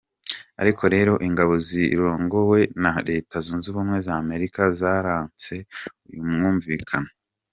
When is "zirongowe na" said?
1.67-2.93